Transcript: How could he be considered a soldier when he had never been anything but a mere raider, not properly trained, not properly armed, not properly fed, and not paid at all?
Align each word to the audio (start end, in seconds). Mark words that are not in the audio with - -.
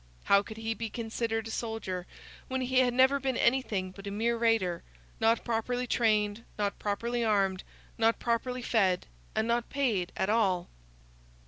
How 0.23 0.41
could 0.41 0.57
he 0.57 0.73
be 0.73 0.89
considered 0.89 1.47
a 1.47 1.51
soldier 1.51 2.07
when 2.47 2.61
he 2.61 2.79
had 2.79 2.91
never 2.91 3.19
been 3.19 3.37
anything 3.37 3.91
but 3.91 4.07
a 4.07 4.09
mere 4.09 4.35
raider, 4.35 4.81
not 5.19 5.43
properly 5.43 5.85
trained, 5.85 6.43
not 6.57 6.79
properly 6.79 7.23
armed, 7.23 7.63
not 7.99 8.17
properly 8.17 8.63
fed, 8.63 9.05
and 9.35 9.47
not 9.47 9.69
paid 9.69 10.11
at 10.17 10.27
all? 10.27 10.69